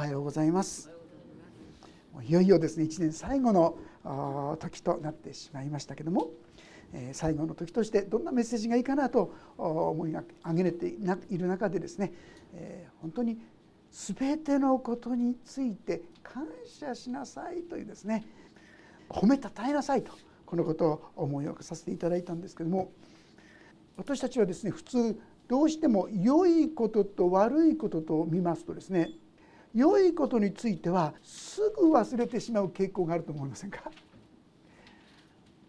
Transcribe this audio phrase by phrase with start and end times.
[0.00, 0.90] はようございます。
[2.22, 6.30] いよいよですね1年最後の時となってしまいましたけども
[7.12, 12.14] 最後の時としてどんなメッセージがいいかなと思いが挙げている中でですね
[13.02, 13.42] 本当に
[13.90, 18.24] 全てのことについて感謝しなさいというですね
[19.10, 20.12] 褒めたたえなさいと
[20.46, 22.90] このことを思い起こさせていただいたんですけども
[23.98, 29.10] 私たちはですね普通どうしても良いことと悪いことと見ますとですね
[29.74, 33.90] 良いことについてはすぐ忘れてしまう傾向があると思いませんか？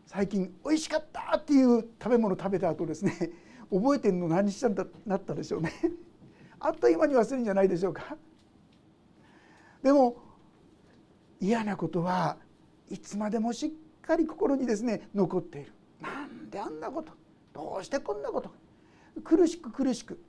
[0.08, 3.32] 最近美味しかったっていう食べ物食べた後ですね
[3.72, 5.72] 覚えてるの何したんだなったでしょうね？
[6.60, 8.18] あっという間に忘れるんじゃないでしょうか？
[9.84, 10.18] でも
[11.40, 12.38] 嫌なことは
[12.90, 13.72] いつまでもしっ
[14.02, 15.72] かり心にですね残っている。
[16.02, 17.14] なんであんなこと
[17.54, 18.52] どうしてこんなこと
[19.24, 20.20] 苦しく苦しく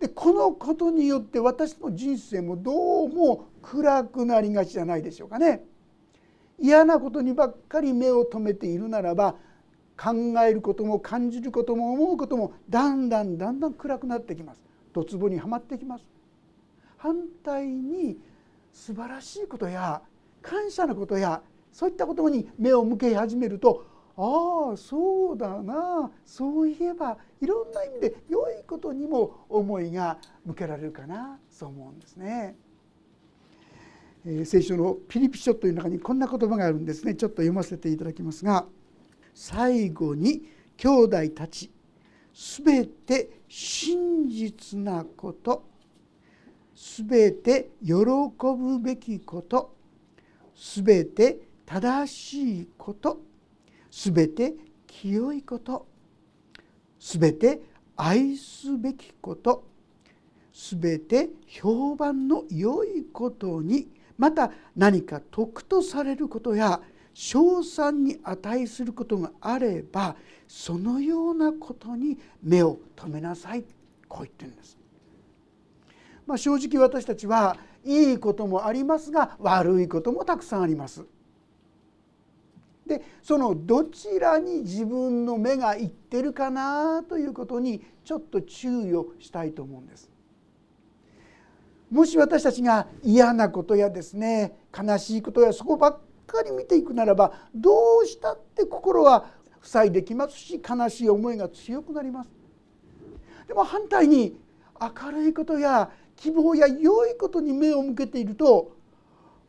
[0.00, 5.62] でこのことによって私の人生もどうも暗くなりがちじゃないでしょうかね。
[6.58, 9.36] 嫌なことにばっかり目を留めているならば
[9.98, 10.12] 考
[10.42, 14.62] えることも感じることも思うこともだんだんだんだん暗くなってきます。
[14.94, 16.04] ドツボにはまってきます。
[16.96, 18.18] 反対に
[18.72, 20.00] 素晴らしいことや
[20.40, 23.86] 感謝のことやそういったことに目を向け始めると
[24.22, 26.10] ああそうだな。
[26.26, 31.38] そういえばいろんな意味で良いことにも思いが向けられるかな。
[31.48, 32.54] そう思うんですね。
[34.26, 37.14] えー、聖書のピリピ書という中にこんな言葉があるんですね。
[37.14, 38.66] ちょっと読ませていただきますが
[39.34, 40.42] 「最後に
[40.76, 41.70] 兄弟たち
[42.34, 45.64] すべて真実なこと
[46.74, 49.74] すべて喜ぶべきこと
[50.54, 53.29] すべて正しいこと
[53.90, 54.54] すべて
[54.86, 55.86] 清いこと
[56.98, 57.60] すべて
[57.96, 59.64] 愛すべきこと
[60.52, 63.88] すべて評判の良いことに
[64.18, 66.80] また何か得とされることや
[67.14, 70.16] 称賛に値することがあれば
[70.46, 73.64] そのようなことに目を留めなさい
[74.08, 74.76] こう言ってるんです。
[76.26, 81.04] まあ、正直私たちはいいこともありますが悪いこともたくさんあります。
[82.90, 90.10] でそのどちらに自分の目がいってるかなということにちょっと注意をしたいと思うんです。
[91.88, 99.26] もし私たちが嫌なことやですね悲しいことやそこばっかり見ていくならばどうしたって心は
[99.62, 102.30] 塞いできますし悲しい思いが強くなります。
[103.46, 104.36] でも反対に
[104.80, 108.79] 明るいことや希望や良いことに目を向けていると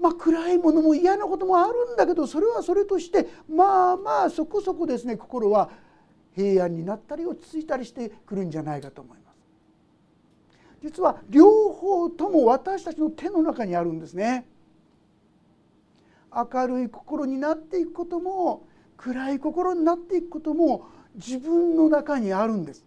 [0.01, 5.69] まあ、暗いものも嫌なこともあるんだけどそれはそれとしてまあまあそこそこですね心は
[6.35, 9.37] 平安になったり落ち着いたりしてくるんじゃないかと思います。
[10.81, 14.47] 実は両方とも私たちの手の中にあるんですね。
[16.33, 18.65] 明るい心になっていくことも
[18.97, 22.85] 暗い心になっていくことも自分の中にあるんです。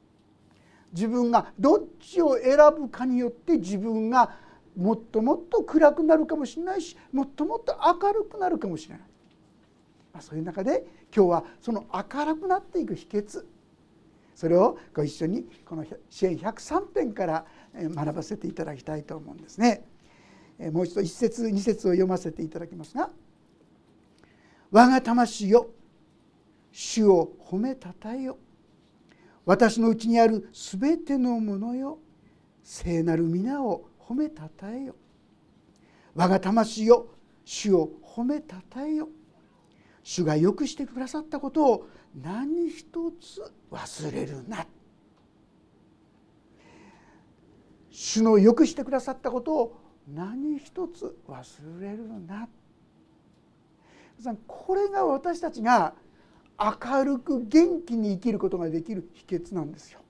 [0.93, 4.37] 自分がどっちを選ぶかによって自分が
[4.77, 9.05] もっともっと暗くなるかもしれないしもっともっと明るくなるかもしれない、
[10.13, 13.45] まあ、そういう中で今日はその明るくなっていく秘訣。
[14.35, 19.85] それをご一緒にこの支援103編から学ばせていただきたいと思うんですね。
[20.73, 23.11] もう一度1節2節を読ませていただきますが
[24.71, 25.69] 「我が魂よ
[26.71, 28.39] 主を褒めたたえよ。
[29.45, 31.99] 私のうちにあるすべてのものよ
[32.63, 34.95] 聖なる皆を褒めたたえよ。
[36.15, 37.09] 我が魂よ
[37.45, 39.09] 主を褒めたたえよ。
[40.03, 44.67] 主がよくしてくださったことを何一つ忘れるな。
[47.91, 49.77] 主のよくしてくださったことを
[50.13, 52.49] 何一つ忘れるな。
[54.47, 55.95] これが私たちが
[56.59, 60.01] 明るく元気に生きることができる秘訣なんですよ。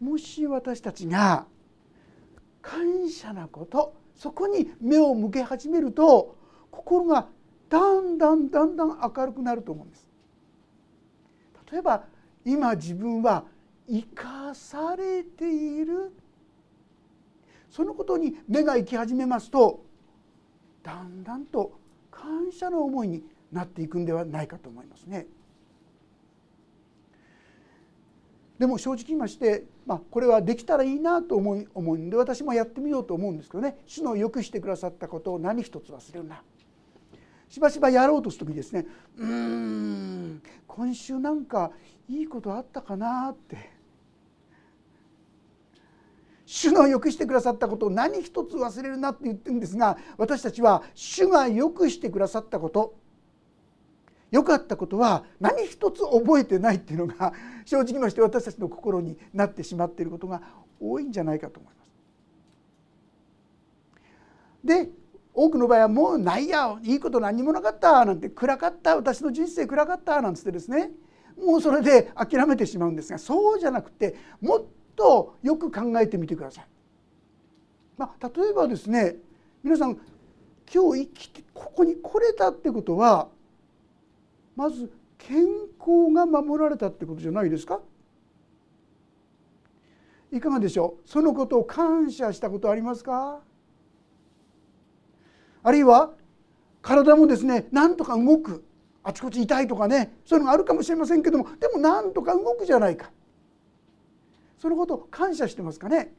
[0.00, 1.46] もし私たちが
[2.62, 6.36] 感謝なことそこに目を向け始めると
[6.70, 7.28] 心が
[7.68, 10.06] だんだんだんだん明るくなると思うんです。
[11.70, 12.04] 例えば
[12.44, 13.44] 今自分は
[13.88, 16.12] 生かされている
[17.70, 19.84] そのことに目が行き始めますと
[20.82, 21.78] だんだんと
[22.10, 25.26] 感謝の思いになっていくんではないかと思いますね。
[28.60, 33.78] でも正直言いまして、まあ、これはできたらいいなと思い思うんで私もやってみようと思うんですけどね。
[33.86, 36.42] 主のよくしてくださったことを何一つ忘れるな。
[37.48, 38.84] しばしばやろうとする時ですね。
[39.16, 41.70] うん今週なんか
[42.06, 43.56] いいことあったかなって。
[46.44, 52.99] 主の良くしてくださったことを何一つ忘れるなって言ってるんですが私たちは主が良くしてくださったこと。
[54.30, 57.32] 良かったことは何一つ覚えてないっていうのが
[57.64, 60.40] 正直まして私たちの心になってしまっていることが
[60.80, 61.90] 多いんじゃないかと思います。
[64.64, 64.90] で
[65.32, 70.90] 多くの場合はもうないやいいこと何もなかったなんて暗かった私の人生暗かったなんつってですね
[71.38, 74.64] もうそれで諦めてしまうんですがそうじゃなくてもっ
[74.96, 76.66] とよく考えてみてください。
[77.96, 79.16] まあ、例えばですね
[79.62, 79.98] 皆さん
[80.72, 83.28] 今日生きてここに来れたってことは
[84.60, 85.46] まず健
[85.78, 87.80] 康が守られたってことじゃないですか？
[90.30, 91.08] いかがでしょう？
[91.08, 93.40] そのことを感謝したことありますか？
[95.62, 96.10] あるいは
[96.82, 98.62] 体もですねなんとか動く。
[99.02, 103.10] あちこち痛いとかねそういうのがあるかもしれませんけどもでもなんとか動くじゃないか。
[104.58, 106.12] そのことを感謝してますかね？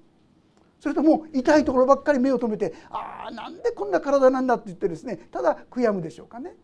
[0.80, 6.56] それとも痛いところばっかり目を留めてああなんでこんな体なんだって言ってですねただ悔やむでしょうかね？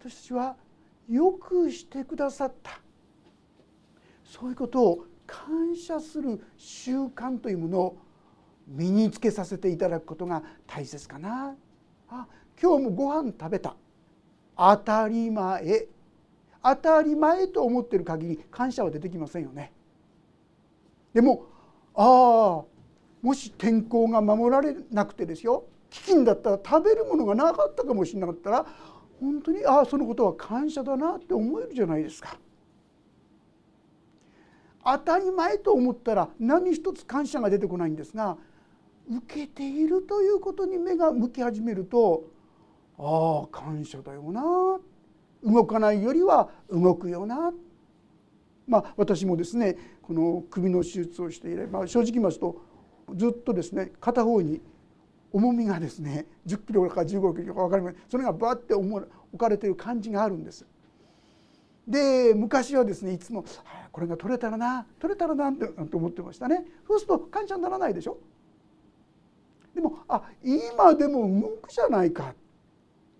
[0.00, 0.56] 私たちは
[1.10, 2.80] よくしてくださった。
[4.24, 7.98] そういうことを感謝する習慣というものを
[8.66, 11.54] 身につけさせていただくことが大切かな。
[12.08, 12.26] あ
[12.60, 13.76] 今日もご飯食べた。
[14.56, 15.88] 当たり前。
[16.62, 19.72] 当たり前と思ってる限り感謝は出てきませんよね。
[21.12, 21.44] でも
[21.94, 22.64] ああ
[23.20, 25.64] もし天候が守られなくてですよ。
[25.90, 28.66] 飢饉だったら食べるものがなかったかもしれなかったら
[29.20, 32.38] 本当にああそのことは感謝だなって思えるじゃないですか。
[34.84, 38.38] 当たり前と思ったら何一つ感謝が出てこないんですが
[39.10, 42.24] 受けているということに目が向き始めると
[42.98, 44.42] ああ感謝だよな
[45.44, 47.52] 動かないよりは動くよな
[48.66, 52.60] まあ私もですねこの首の手術をしていれば正直言いますと
[53.14, 54.60] ずっとですね片方に
[55.32, 58.00] 重みがですね10キロか15キロか分かりません。
[58.08, 60.66] それがバッて置かれている感じがあるんです。
[61.86, 63.44] で昔はですねいつも
[63.90, 66.64] 「これが取れたらな取れたらな」って思ってましたね。
[66.86, 68.18] そうすると感謝にならないでしょ。
[69.74, 72.34] でもあ今でも動くじゃないか、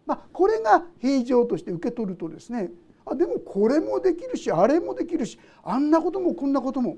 [0.05, 2.71] まあ、これが平常として受け取るとですね
[3.07, 6.97] あでもこれもできるしあれもできるしあんなこともこんなことも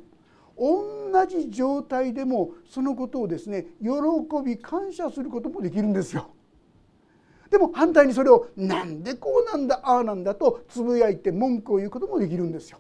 [0.57, 3.91] 同じ状態でもそのことをですね喜
[4.45, 6.31] び感謝することもできるんですよ。
[7.51, 12.79] でも反対にそれを「なんでこうなんだああなんだ」とつぶやいて文句を言うこともできるんですよ。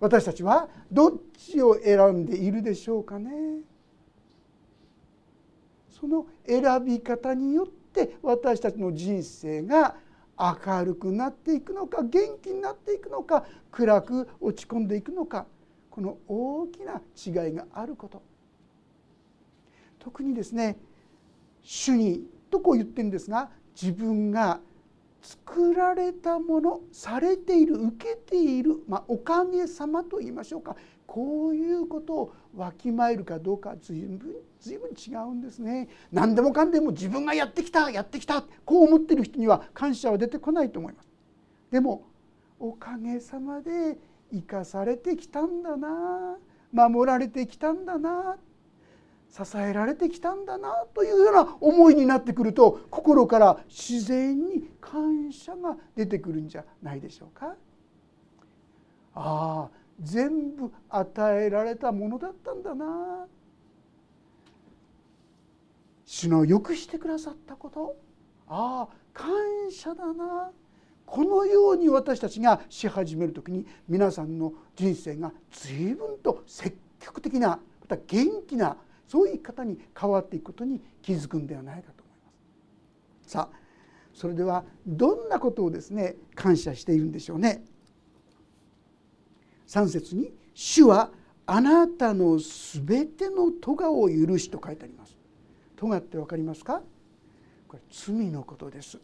[0.00, 3.60] 私たちはどっちを選んでいるでしょうかね。
[5.88, 9.96] その選び方によって私たちの人生が
[10.38, 15.46] 明るくなっていくのか元気になっていくのか暗く落ち込んでいくのか
[15.94, 18.20] この大きな違いがあること。
[20.00, 20.76] 特にですね
[21.62, 23.48] 主にとこう言ってるんですが
[23.80, 24.58] 自分が
[25.22, 30.74] 作られたものされている受けている、まあ、おかげさまと言いましょうか。
[31.06, 35.88] こういうことをわきまえるかどうか随分随分違うんですね。
[36.10, 41.08] 何でもかんでも自分がやってきたやってきたこう思ってる人には感謝は出てこないと思います。
[41.70, 42.04] でも
[42.58, 43.96] おかげさまで
[44.34, 46.36] 生かされてきたんだな。
[46.72, 48.36] 守られてきたんだな。
[49.30, 50.86] 支えられてきたんだな。
[50.92, 57.54] というような思いになってくると心から自然に感謝が出てくるんじゃないでしょうか。
[59.14, 59.70] ああ
[60.00, 63.26] 全部与えられたものだったんだな。
[66.04, 67.96] 主のよくしてくださったこと。
[68.48, 69.30] ああ感
[69.70, 70.50] 謝だな。
[71.14, 82.32] このように私たちがし始める時に皆さんの人生が随分と積極的なまた元気なそういう方に変わっていくことに気づくんではないかと思いま
[83.22, 83.30] す。
[83.30, 83.56] さあ
[84.12, 87.62] それではどんなことをですね感謝しているんでしょうね。
[89.68, 91.12] 3節に「主は
[91.46, 95.16] あなたのすべての咎を許し」と書いてあります。
[95.76, 96.82] 咎って分かりますか？
[97.68, 98.98] これ罪のことです。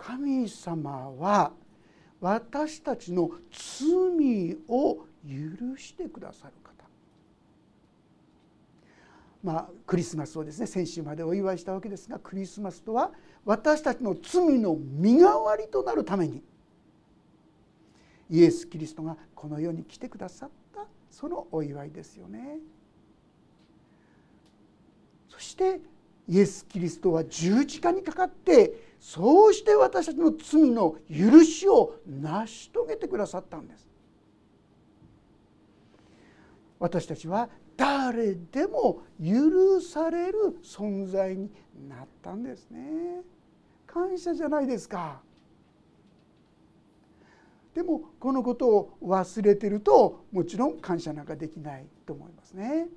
[0.00, 1.52] 神様は
[2.20, 6.88] 私たちの罪を許してくださる方
[9.44, 13.10] まあクリスマスをですね先週までお祝いしたわけですがクリスマスとは
[13.44, 16.42] 私たちの罪の身代わりとなるために
[18.30, 22.58] イエス・キリストがこの世に来てくださったそのお祝いですよね。
[25.28, 25.80] そして
[26.28, 33.88] イエス・キリストは十字架にかかってそうして私たちの罪の許しを成し遂げてくださったんです。
[36.78, 41.50] 私たちは誰でも許される存在に
[41.88, 43.22] なったんですね。
[43.86, 45.20] 感謝じゃないですか。
[47.74, 52.88] でもこのことを忘れてるともちろん感謝なんかできないと思いますね。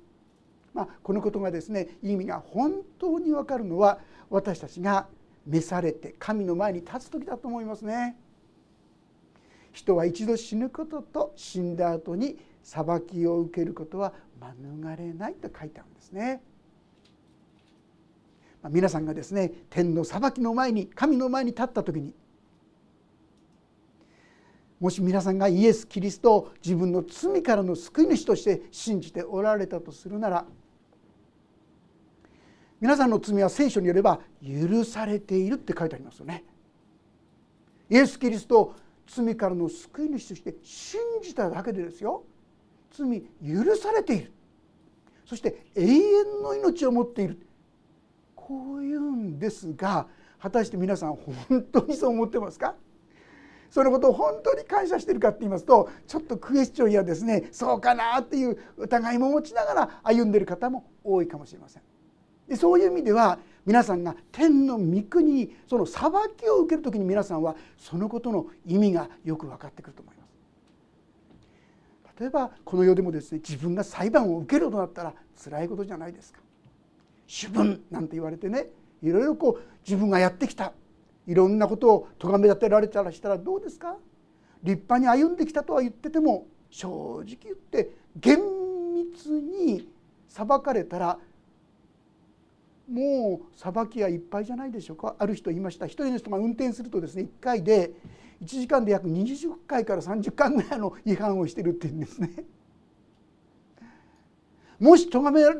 [0.74, 5.06] まあ、このことがですね意味が本当に分かるのは私たちが
[5.46, 8.16] 召されて神の前に立つ時だと思いますね。
[9.72, 16.42] 人は一度死ぬことと死んだ後に裁きを受けることは免れないと書いてあるんですね。
[18.62, 22.14] まあ、皆さんがですね天の裁きの前に神の前に立った時に
[24.80, 30.46] もし皆さんがイエス・キリストを自分の罪からの救い主として信じておられたとするなら
[32.84, 36.44] 皆さんの罪は聖書によれば許されているって書いてありますよね。
[37.88, 38.74] イエス・キリストを
[39.06, 42.24] 罪からの救い主として信じただけでですよ
[42.92, 44.32] 罪許されている
[45.24, 47.38] そして永遠の命を持っている
[48.36, 50.06] こういうんですが
[50.38, 52.74] 果たして皆さん本当にそう思ってますか？
[53.70, 61.82] そのことを本当に感謝してるかって言いますとちょっとクエスチョンやですねそうかなっていう疑いも持ちながら歩んでる方も多いかもしれません。
[62.48, 70.24] でそういう意味では皆さんが天の御国その裁きを受ける時に皆さんはそのことの意味がよく分かってくると思います。
[72.20, 76.40] 例えばこの世でもですね自分が裁判を受けるとなったら辛いことじゃないですか。
[77.26, 78.68] 主文なんて言われてね
[79.02, 80.72] いろいろこう自分がやってきた
[81.26, 83.96] いろんなことを咎め立てられたらしたらどうですか？
[84.62, 86.88] 立派に歩んできたとは言ってても正
[87.26, 88.38] 直言って厳
[88.94, 89.88] 密に
[90.28, 91.18] 裁かれたら
[92.88, 97.92] もう裁きはいっぱいじゃないでしょうかある人言いました一人の人が運転するとですね1回で
[98.42, 102.44] 1時間で約20回から30回ぐらいの違反をしてるって言うんですね。
[104.80, 105.58] もし咎められ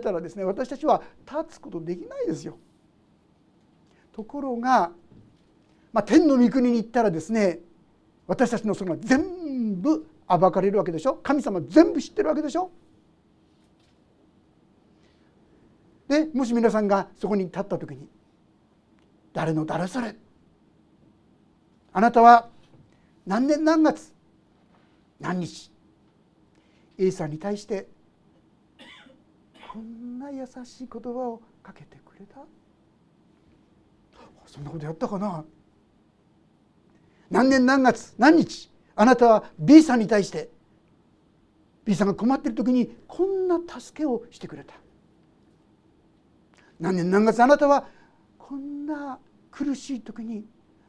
[0.00, 2.58] たらですね私たちは立つことできないですよ。
[4.12, 4.92] ところが、
[5.92, 7.60] まあ、天の御国に行ったらですね
[8.26, 12.70] 私たちのその全部暴かれるわけでしょ神様全部知ってるわけでしょ
[16.12, 18.06] でもし皆さんがそこに立った時に
[19.32, 20.14] 誰の誰それ。
[21.94, 22.50] あなたは
[23.26, 24.12] 何年何月
[25.20, 25.72] 何日
[26.98, 27.86] A さんに対して
[29.72, 32.40] こんな優しい言葉をかけてくれた？
[34.44, 35.46] そんなことやったかな？
[37.30, 40.50] 何年何月何日あなたは B さんに対して
[41.86, 44.74] B さんが困っている時にこんな助けをしてくれた。
[46.82, 47.86] 何年何月あなたは
[48.36, 49.20] こんな
[49.52, 50.44] 苦しい時に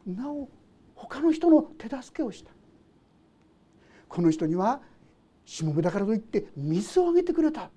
[0.08, 0.50] なお
[0.96, 2.50] 他の人の手助けをした。
[4.10, 4.82] この人には
[5.46, 7.70] しもべだからといって水をあげてくれた。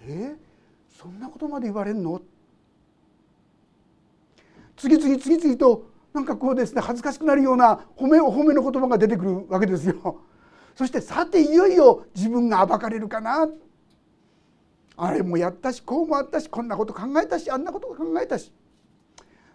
[0.00, 2.20] えー、そんなことまで言われるの？
[4.76, 10.22] 次々次々となんかこうですね恥ずかしくなるような褒めお褒めの言葉が出てくるわけですよ。
[10.74, 13.48] そしてさていよいよ自分が暴かれるかな。
[15.02, 18.52] あれもやったしこうもあったしこんなこと考えたしあんなこと考えたし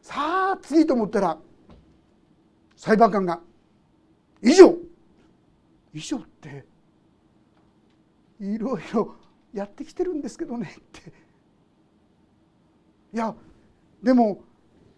[0.02, 1.38] さあ次と思ったら
[2.75, 3.40] 裁判官が
[4.42, 4.75] 「以上!」
[5.94, 6.66] 以上って
[8.40, 9.14] いろいろ
[9.54, 11.14] やってきてるんですけどねって
[13.14, 13.36] いや
[14.02, 14.42] でも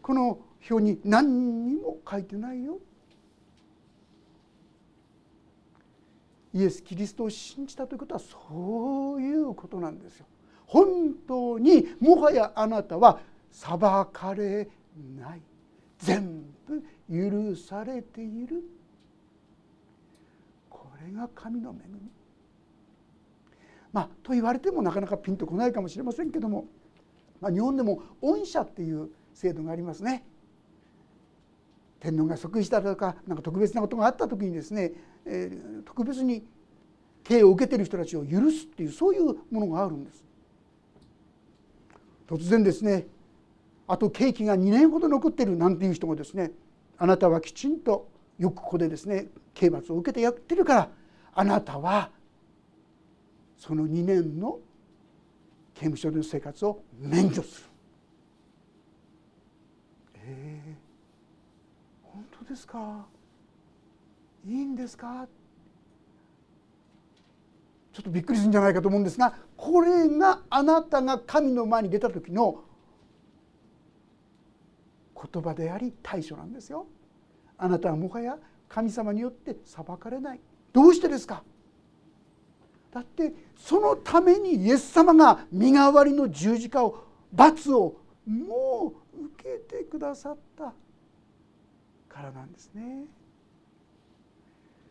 [0.01, 0.39] この
[0.69, 2.79] 表に何にも書いてないよ
[6.53, 10.25] イエス・キリストを信じたということはそういうことなんですよ。
[10.67, 13.19] 本当にもはやあなたは
[13.51, 13.79] 裁
[14.11, 14.67] かれ
[15.17, 15.41] ない
[15.97, 18.63] 全部許されている
[20.69, 22.11] これが神の恵み。
[23.93, 26.65] まあと言われてもなかなかピンとこないかもしれませんけども、
[27.39, 30.25] まあ、日本でも恩赦っていう制度がありますね。
[31.99, 34.91] 天皇が即位したとかなんか特別なことがあった時にですね、
[35.25, 36.45] えー、特別に
[37.23, 40.26] 刑を受けてる人たちを許すっていうそういうものがあるんです。
[42.27, 43.07] 突然ですね
[43.87, 46.51] あと刑期が2年ほど残ってるなんていう人がですね
[46.97, 50.89] あなたはきちんとよくここでですね刑罰を受けてやってるから
[51.33, 52.09] あなたは
[53.57, 54.59] その2年の
[55.73, 57.67] 刑務所での生活を免除する。
[60.15, 63.05] えー、本当ですか？
[64.45, 65.27] いいんですか？
[67.97, 72.59] ちょっとびっくりするんじゃないかと思うんですがこれがあなたが神の前に出た時の
[75.19, 76.85] 言葉であり対処なんですよ。
[77.57, 78.37] あなたはもはや
[78.69, 80.39] 神様によって裁かれない
[80.73, 81.41] どうしてですか？
[82.91, 87.95] だってそのためにイエス様が身代わりの十字架を罰を
[88.27, 90.65] もう受けてくださった
[92.07, 93.05] からなんですね。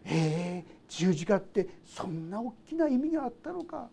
[0.08, 3.88] えー、十字架ってそんな大きな意味があったのか。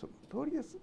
[0.00, 0.78] その通りです。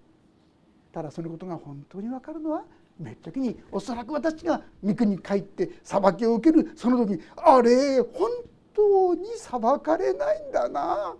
[0.92, 2.64] ただそのことが本当に分かるのは
[2.98, 8.30] めっ時におそらく私が三国に帰って裁きを受けるその時あれ本
[8.74, 11.16] 当に裁かれないんだな。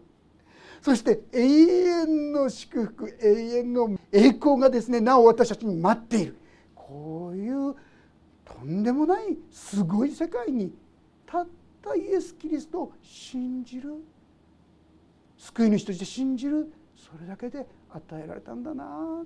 [0.81, 6.37] そして永遠の祝福永遠の栄光がですねなお私たちに待っている。
[6.75, 7.75] こういう
[8.45, 10.73] とんでもないすごい世界に
[11.25, 13.95] たってたイエス・キリストを信じる。
[15.37, 16.73] 救い主として信じる。
[16.97, 19.25] それだけで与えられたんだな。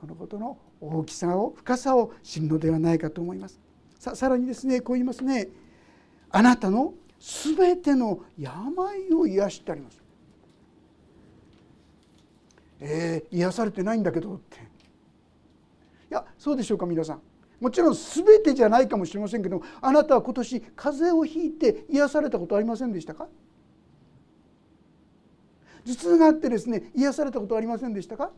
[0.00, 3.60] このことの大きさを深さを知るのではないかと思います。
[3.98, 5.48] ささらにですねこう言いますね。
[6.30, 10.02] あなたの全ての病を癒してあります。
[12.80, 14.56] えー、癒されてないんだけどって。
[14.56, 14.60] い
[16.10, 17.20] やそうでしょうか皆さん。
[17.62, 23.28] もちろん全てじゃないかもしれませんけどあなたは今年風邪をひいて癒されたことありませんでしたか？
[25.86, 28.32] 頭痛があってですね癒されたことありませんでしたか？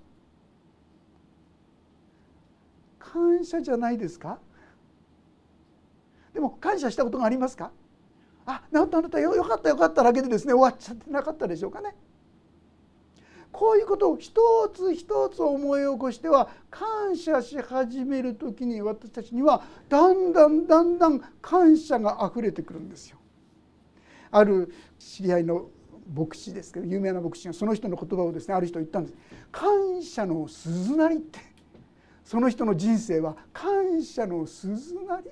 [2.99, 4.39] 感謝じゃないですか？
[6.35, 7.71] でも感謝したことがありますか？
[8.45, 11.97] あ治った治ったよよかったよかっただけでですね終わっちゃってなかったでしょうかね。
[13.55, 23.17] こういうことを一つ一つ思い起こしては感謝し始める時に私たちにはだんだんだんだん感謝があふれてくるんですよ。
[24.33, 25.69] ある知り合いの
[26.13, 29.17] 牧師ですけど有名な牧師がその人の言葉をですねある人言ったんです。
[29.53, 31.39] 感謝の鈴なりって
[32.25, 35.31] その人の人生は感謝の鈴なり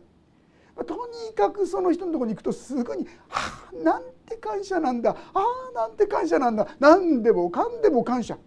[0.76, 0.94] と
[1.28, 5.10] にかくその人のとこに行くとすぐに「はあなんて感謝なんだ。
[5.10, 6.66] ああなんて感謝なんだ。
[6.80, 8.38] 何でもかんでも感謝」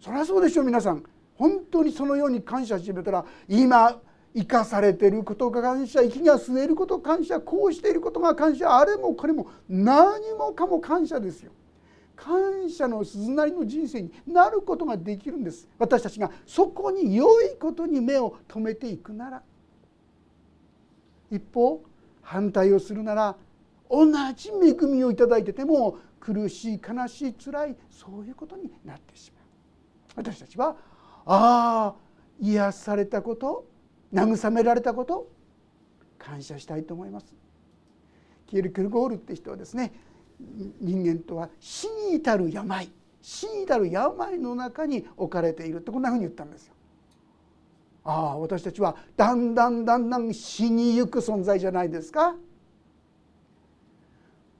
[0.00, 1.02] そりゃそうでしょう皆さん。
[1.34, 4.00] 本当にそのように感謝してみたら今
[4.34, 11.52] 生かされていることが感謝息が吸えること感謝こうしていることが感謝あれもこれも何もかも感謝ですよ。
[12.14, 15.68] 感謝の鈴なりの人生になることができるんです。
[15.78, 19.42] 私たちがそこに良いことに目を留めていくなら
[21.30, 21.82] 一方
[22.22, 23.36] 反対をするなら
[23.90, 29.44] 同じ恵みを頂いてても苦しい悲しい辛いそういうことになってしまう
[30.16, 30.76] 私たちは
[31.24, 31.94] ああ
[32.40, 33.66] 癒されたこと
[34.12, 35.28] 慰められたこと
[36.18, 37.34] 感謝したいと思います
[38.46, 39.92] キエル・クルゴールって人はですね
[40.80, 46.75] 人間とは死に至る病死に至る病の中に置かれているってこんなふうに言ったんですよ。
[48.08, 52.36] ああ私たちはだんだんだんだん死にゆく存在じゃないですか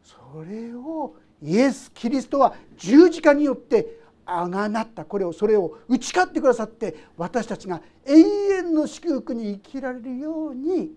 [0.03, 10.91] それをイエス・キリストは十字架によってあがなったこれをそれを打ち勝ってくださって私たちが永遠の祝福に生きられるように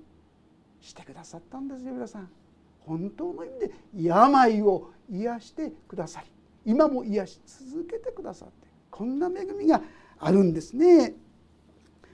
[0.82, 2.30] してくださったんですよ皆さん。
[2.80, 6.28] 本当の意味で病を癒してくださり
[6.66, 9.84] 今も癒し続けてくださってこんな恵みが
[10.18, 11.14] あるんですね。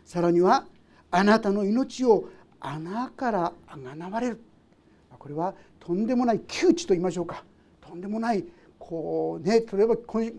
[0.05, 0.65] さらには
[1.11, 4.41] あなたの命を穴からあがなわれる。
[5.17, 7.43] これはとんでもない窮地と言いましょうか。
[7.81, 8.45] とんでもない
[8.77, 10.31] こうね例えば今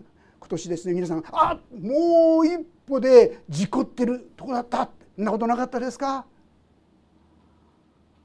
[0.47, 4.89] 年ですね皆さんあもう一歩で事故ってるとこだった。
[5.15, 6.25] そんなことなかったですか？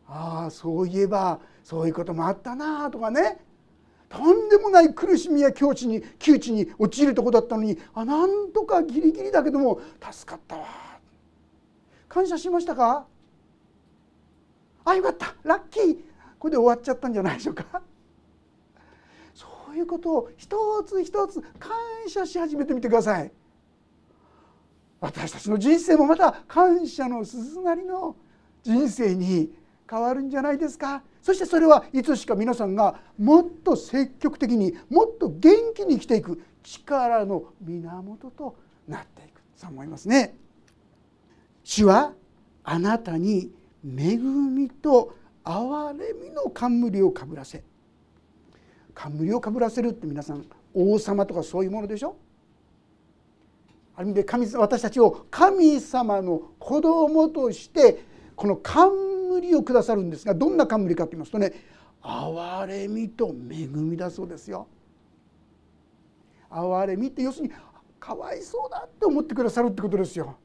[0.07, 3.39] ああそういえばそういうこともあったなとかね。
[4.09, 9.81] とんでもない苦しみや境地に窮地に陥るとこだったのにあなんとかギリギリだけども
[10.13, 10.67] 助かったわ。
[12.13, 13.07] 感謝しましたか？
[14.85, 15.35] あよかった。
[15.45, 15.97] ラッキー。
[16.39, 17.65] これで終わっちゃったんじゃないでしょうか？
[19.33, 21.73] そういうことを一つ一つ感
[22.09, 23.33] 謝し始めてみてください。
[25.01, 28.15] 私たちの人生もまた感謝の鈴なりの
[28.63, 29.51] 人生に
[29.89, 31.03] 変わるんじゃないですか？
[31.23, 39.41] そしてそれはいつしか皆さんがもっと積極的にもっと元気に生きていく力の源となっていく。
[39.57, 40.37] そう思いますね。
[41.65, 42.13] 主は
[42.65, 43.51] あなたに
[43.85, 47.63] 恵みと憐れみの冠をかぶらせ
[48.95, 50.45] 冠をかぶらせるって皆さん
[50.75, 52.17] 王様とかそういうものでしょ？
[53.95, 58.05] ある意味で神私たちを神様の子供として
[58.37, 61.53] この冠をくださるんですがどんな冠かと言いますとね
[62.03, 64.67] 憐れみと恵みだそうですよ。
[66.51, 67.53] 憐れみって要するに
[67.99, 70.37] かわいそうだって思ってくださるってことですよ。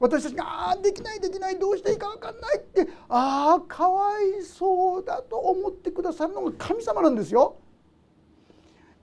[0.00, 7.56] 私たちが「ああできないできないどうしていいか分かんない」ってああかわいそうだと思ってくださるのが神様なんですよ。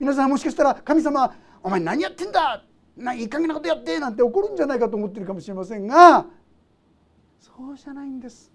[0.00, 1.32] 皆さんもしかしたら神様
[1.62, 2.64] 「お前何やってんだ
[2.96, 6.26] ないい加減なことやって!」なんて怒るんじゃないかと思ってるかもしれませんが
[7.38, 8.50] そうじゃないんです。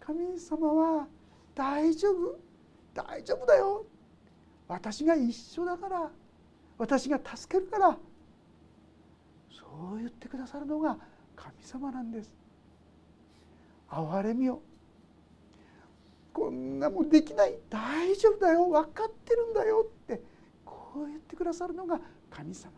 [0.00, 1.06] 神様は
[1.54, 2.38] 大丈夫
[2.92, 3.86] 大丈夫だよ
[4.66, 6.10] 私が一緒だから
[6.76, 7.96] 私が助けるから
[9.50, 9.64] そ
[9.94, 10.98] う言ってくださるのが
[11.42, 12.30] 神様なんです。
[13.88, 14.60] 憐れみを
[16.32, 20.22] こんなもんできない大丈夫だよ分かってるんだよって
[20.64, 22.00] こう言ってくださるのが
[22.30, 22.70] 神様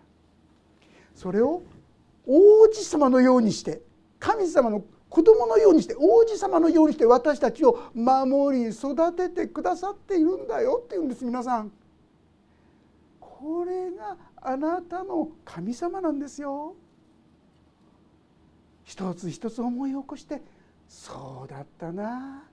[1.14, 1.62] それを
[2.26, 3.82] 王子様のようにして
[4.18, 11.70] 神様の子供のようにして王子様のようにして私たちを守り育ててくださっているんだよって言うんです皆さん。
[13.20, 16.74] これがあなたの神様なんですよ。
[18.84, 20.42] 一つ一つ思い起こして
[20.88, 22.44] そうだったな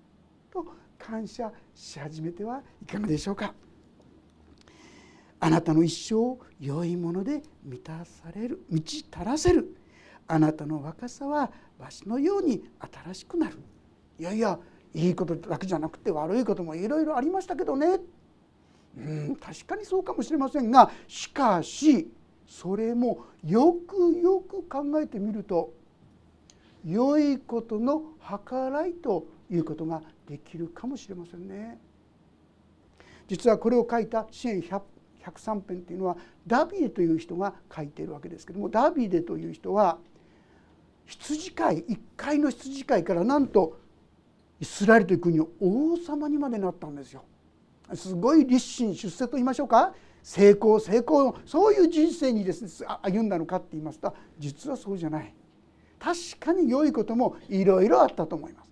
[0.52, 0.66] と
[0.98, 3.54] 感謝し始めてはいかがでしょうか。
[5.42, 9.76] あなたの一生良いもので満たされる満ち足らせる。
[10.28, 12.64] あなたの若さはわしのように
[13.04, 13.58] 新しくなる。
[14.20, 14.60] いやいや
[14.94, 18.00] いいことだけじゃなくて悪いこともいろいろありましたけどね。
[18.98, 22.12] うん確かにそうかもしれませんがしかし
[22.46, 25.74] それもよくよく考えてみると
[26.86, 31.80] 良いことの計らいということができるかもしれませんね。
[33.28, 40.00] 実はこれを書いた支援103編というのはダビデという人が書いているわけですけどもダビデという人は
[41.06, 43.80] 羊飼い一回の羊飼いからなんと
[44.60, 47.24] イスラエルという国を王様にまでなったんですよ。
[47.94, 55.34] すごい立身出世と言いましょうか成功成功そういう人生にですね歩んだのかって言いますと実はそうじゃない
[56.00, 58.68] 確かに良いこともいろいろあったと思います。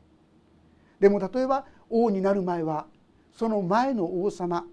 [1.00, 2.88] でも例えば王になる前は
[3.34, 4.66] その前の王様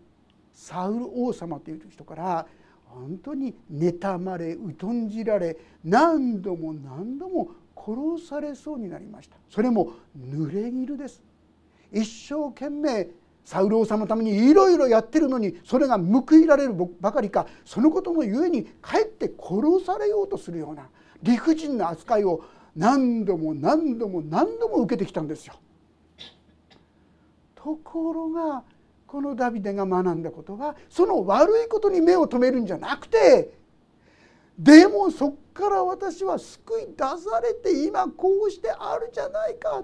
[0.53, 2.47] サウル王様という人から
[2.87, 9.37] 本当に妬まれ疎んじられ何度も何度も殺されそうになりました。
[9.51, 11.23] それも濡れ衣です。
[11.93, 13.09] 一生懸命
[13.45, 20.89] サウル王様のためにいろいろやってるのにそれが報いられるばかりかそのことのゆえにかえって殺されようとするような
[21.25, 22.45] 理不尽な扱いを
[22.77, 25.55] 何度も何度も何度も受けてきたんですよ。
[27.55, 28.63] ところが
[29.07, 33.57] このダビデが学んだことはその悪いことに目を留めるんじゃなくて
[34.59, 39.83] でもそっから私は救い出されて今こうしてあるじゃないか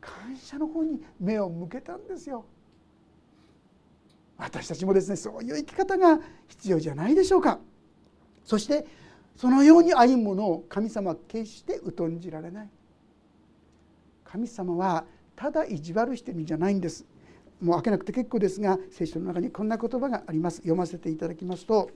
[0.00, 2.44] 感謝の方に目を向けたんですよ。
[4.38, 7.58] 私たちもですねそういう生き方が必要じゃないでしょうか。
[8.44, 8.86] そして
[9.36, 12.68] そのように歩むものを神様は決して疎んじられない。
[14.24, 15.04] 神様は
[15.36, 17.04] ただ意地悪してるんじゃないんです。
[17.60, 21.90] もう開けなくて結構ですが聖書の中にこんな言葉があります読ませていただきますと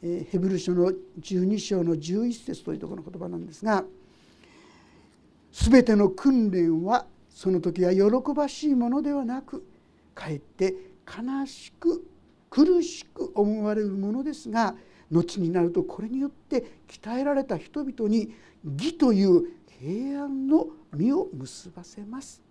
[0.00, 3.84] ヘブル書の12章の11節というところの言葉なんですが
[5.52, 9.64] 「すべての訓練はその時は喜ばしいものではなく
[10.14, 10.74] かえって
[11.06, 12.06] 悲しく
[12.48, 14.74] 苦しく思われるものですが
[15.10, 18.32] 後になるとこれによって鍛えられた人々に
[18.64, 22.42] 義という平安の実を結ばせます」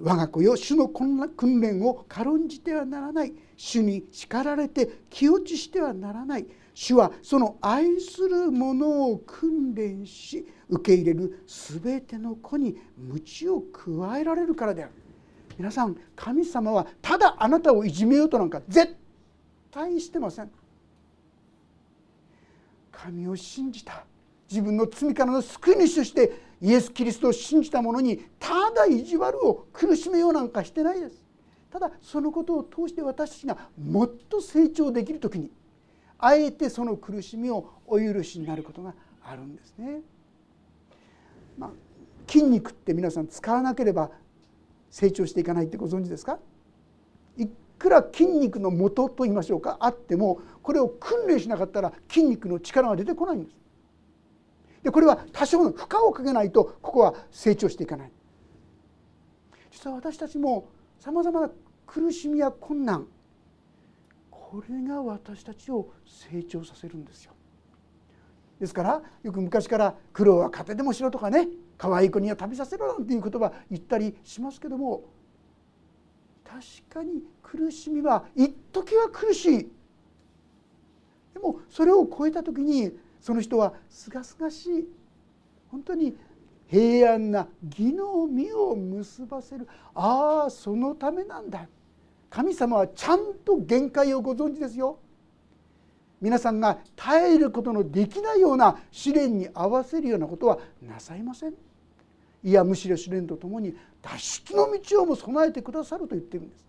[0.00, 3.32] 我が子よ主の訓練を軽んじてはならない。
[3.56, 6.46] 主に叱られて気落ちしてはならない。
[6.74, 14.92] 主はその愛する者を訓練し受け入れる全ての子に鞭を加えられるからである。
[15.56, 18.96] 皆さん神様はただあなたをいじめようとなんか絶
[19.70, 20.50] 対してません。
[23.02, 24.04] 神を信じた。
[24.50, 31.22] 自分の罪からの救い主としてイエス・キリストを信じた者にただ意地悪を苦しめようなんかしてないです。
[31.70, 35.50] ただそのことを通して私たちがもっと成長できる時に
[36.18, 40.00] あえてその苦しみをお許しになることがあるんですね。
[41.58, 41.70] まあ、
[42.30, 44.10] 筋肉って皆さん使わなければ
[44.90, 46.38] 成長していかないってご存知ですか？
[47.78, 53.64] くら筋肉の元と言いましょうかあってもこれを訓練しなかったら筋肉の力が出てこないんです。
[54.84, 58.12] でこれは多少の負荷をかけないとここは成長していかない
[59.70, 60.68] 実は私たちも
[61.00, 61.50] さまざまな
[61.86, 63.06] 苦しみや困難
[64.30, 67.32] これが私たちを成長させるんですよ
[68.60, 75.04] ですからよく昔から「苦労は糧でもしろ」とかね「可愛い子には旅させろ」なんていう言葉言ったりしますけども
[76.44, 79.70] 確かに苦しみは一時は苦しい。
[81.32, 84.88] でもそれを超えた時にその人はすがすがしい。
[85.70, 86.16] 本当に
[86.68, 89.66] 平安な義の実を結ばせる。
[89.94, 91.66] ああそのためなんだ。
[92.30, 94.98] 神様はちゃんと限界をご存知ですよ。
[96.20, 101.54] 皆さんが耐えることのできないような試練に合わせるようなことはなさいません。
[102.44, 106.66] いやむしろ試練とともに脱出の道をも備えてくださると言ってるんです。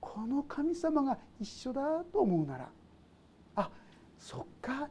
[0.00, 2.68] この神様が一緒だと思うなら
[3.56, 3.70] あ
[4.18, 4.88] そっか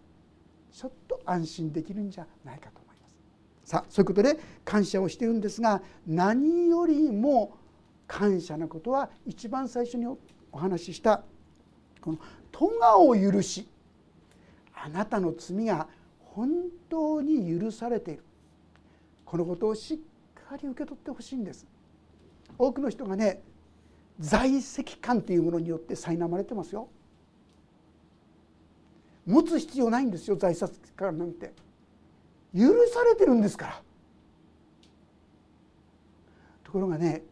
[0.72, 3.70] ちょっと安心できるんじゃないかと思います。
[3.72, 7.58] さあそういうことで感謝をしているんですが何よりも
[8.08, 10.06] 感謝なことは一番最初に
[10.52, 11.24] お話しした
[12.02, 12.20] この
[12.52, 13.70] 「咎を許し
[14.74, 15.88] あなたの罪が
[16.20, 16.50] 本
[16.90, 18.24] 当に許されている」
[19.32, 19.98] このことをしっ
[20.50, 21.66] かり受け取ってほしいんです。
[22.58, 23.42] 多くの人がね
[24.20, 26.90] 在籍感というものによって苛まれてますよ。
[29.26, 31.54] 持つ必要ないんですよ在籍感なんて。
[32.54, 33.82] 許されてるんですから。
[36.66, 37.24] ところがね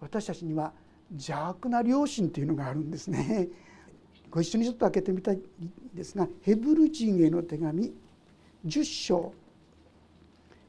[0.00, 0.72] 私たちには
[1.12, 3.48] 邪悪な良心というのがあるんですね。
[4.30, 5.42] ご一緒にちょっと開けてみたいん
[5.92, 7.92] ですがヘブル人への手紙
[8.64, 9.34] 10章。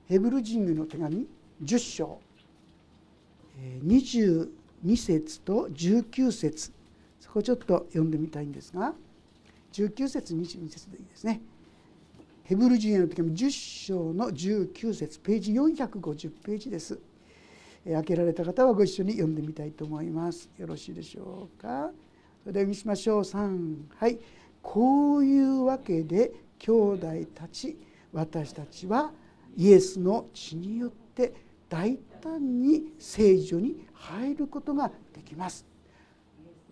[0.07, 1.27] ヘブル人への手紙
[1.63, 2.19] 10章
[3.83, 4.47] 22
[4.95, 6.71] 節と19節
[7.19, 8.93] そこをちょっと読んでみたいんですが
[9.73, 11.41] 19節22節でいいですね。
[12.43, 16.97] ヘブル人への手紙10章の19節ページ450ページです。
[17.85, 20.49] 開けられた方はご一緒に読んでみたいと思います。
[20.57, 21.91] よろしいでしょうか。
[22.43, 23.21] それでは見しましょう。
[23.21, 24.19] 3はい
[24.61, 27.77] こういうわけで兄弟たち
[28.13, 29.11] 私たちは
[29.55, 31.33] イエスの血によって
[31.69, 35.65] 大胆に聖女に入ることができます。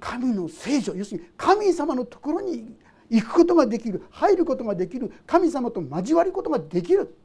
[0.03, 2.75] 神の聖女要するに神様のところに
[3.09, 7.15] 行くことができる入ることができる神様と交わることができる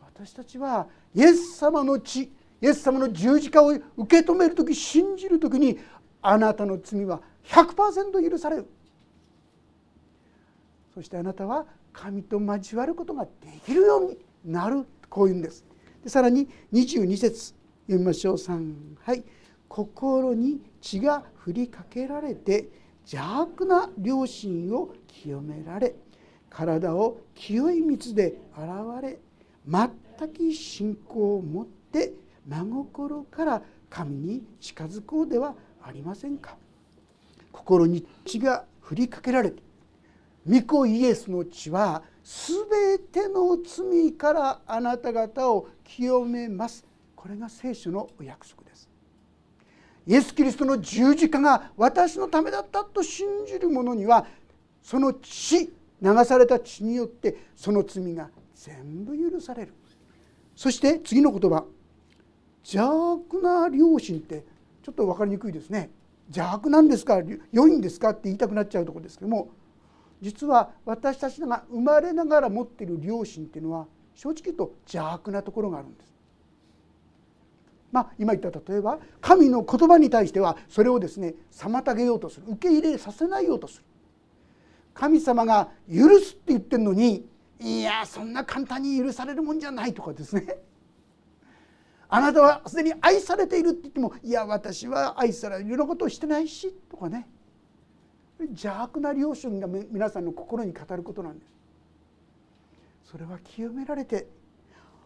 [0.00, 2.30] 私たちはイエス様の血イ
[2.62, 3.82] エス様の十字架を受
[4.22, 5.78] け止める時信じる時に
[6.22, 8.66] あなたの罪は100%許される
[10.94, 13.30] そしてあなたは神と交わることがで
[13.64, 15.64] きるようになるこういうんです。
[16.02, 17.54] でさらに22節
[17.86, 18.34] 読みましょう。
[18.34, 19.24] 3はい。
[19.68, 22.68] 心に血が振りかけられて
[23.10, 25.94] 邪悪な良心を清められ
[26.50, 29.18] 体を清い水で洗われ
[29.66, 29.88] 全
[30.28, 32.12] く信仰を持って
[32.46, 36.56] 真心から神に近づこうではありませんか。
[37.50, 39.62] 心に血が振りかけられて
[40.46, 46.84] 御子イエスの血は全ての罪からあなた方を清めます。
[47.16, 48.88] これが聖書のお約束です。
[50.06, 54.26] イエス・キリストの十字架が私のためだったと信じる者には
[54.82, 59.72] その血流された血によってその罪が全部許される。
[60.54, 61.64] そして次の言葉
[62.62, 64.44] 邪悪な良心って
[64.82, 65.90] ちょっと分かりにくいですね。
[66.28, 67.22] 邪悪なんですか？
[67.52, 68.10] 良いんですか？
[68.10, 69.48] って言いたくなっちゃうところですけども
[70.20, 76.14] 実は私たちが生まれながら持っている良心っていうのは正直言うと邪悪なところがあるんです。
[77.92, 82.46] まあ、今言った例えば神の言葉に対してはそれをですね妨げようとする。
[82.48, 83.84] 受け入れさせないようとする。
[84.94, 87.26] 神様が許すって言ってるのに
[87.60, 90.58] いやそんな簡単に許されるもんじゃないとかですね。
[92.08, 97.28] あなたはすでに愛されているって言ってもいや私は愛されるようなことをしてないしとかね。
[98.40, 101.52] 邪悪な良心が皆さんの心に語ることなんです
[103.04, 104.26] それは清められて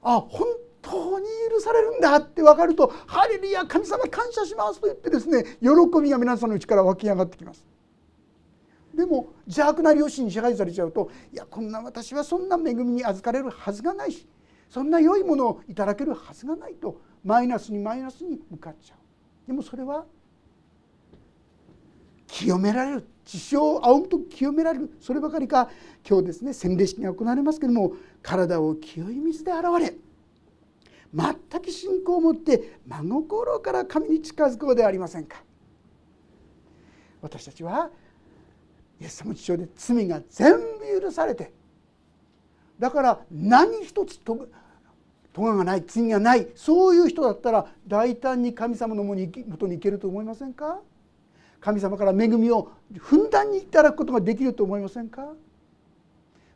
[0.02, 0.46] あ本
[0.80, 5.68] 当に許されるんだって分かると「ハレルヤ神様感謝します」と言ってですね喜
[6.00, 7.64] びが皆さんのうちから湧き上がってきます。
[8.94, 14.26] でも邪悪な良心に支配されちゃうといやこんな私はそんな恵みに預かれるはずがないし
[14.68, 18.98] そんな良いものをいただけるはずがないとマイナスにマイナスに向かっちゃう。
[19.46, 20.04] でもそれは
[22.28, 25.68] 清められる地上を仰ぐと清められるそればかりか
[26.08, 29.94] 今日ですね洗礼式が行われますけども体を清い水で洗われ
[31.14, 35.42] 全く信仰を持って真心から神に近づこうではありませんか。
[37.20, 37.90] 私たちは
[39.00, 41.52] イエス様の父親で罪が全部許されて
[42.78, 44.48] だから何一つと
[45.32, 50.80] 咎がない罪がないそういう人だったら大胆に神様のもとに行けると思いませんか。
[51.60, 55.32] 神様から恵みをふんだんにいただくことができると思いませんか？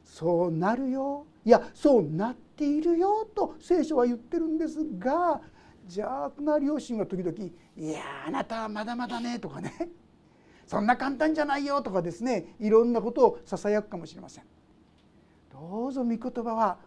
[0.04, 1.26] そうなるよ。
[1.44, 5.40] いやそうなっているよと聖書は言ってるんですが
[5.84, 7.36] 邪悪な両親は時々
[7.76, 9.90] 「いやあなたはまだまだね」とかね
[10.68, 12.54] 「そんな簡単じゃないよ」とかですね。
[12.60, 14.44] いろんなことをささやくかもしれません。
[15.50, 16.78] どうぞ御言葉は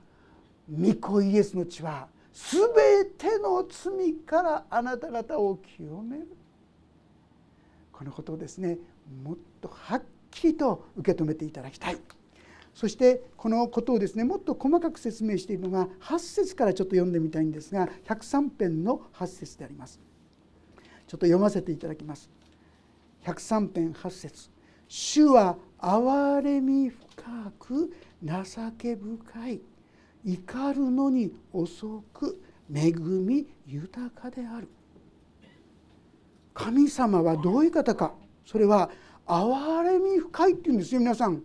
[0.72, 6.28] 御子イエスの血は全ての罪からあなた方を清める。
[7.98, 8.78] このことをですね
[9.24, 11.98] もっとはっきりと受け止めていただきたい。
[12.74, 20.02] そしてこのことをですねもっと細かく説明しているのが8節からちょっと読んでみたいんですが103編の8節であります。
[21.08, 22.30] ちょっと読ませていただきます。
[23.24, 24.50] 103編8節。
[24.90, 29.62] 主は憐れみ深く情け深い。
[30.26, 32.42] 怒るのに遅く
[32.74, 34.68] 恵み豊かである。
[36.56, 38.14] 神様はどういう方か。
[38.46, 38.90] それは
[39.28, 41.44] 憐れみ深いっていうんですよ皆さん。